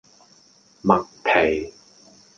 [0.83, 1.71] 麥皮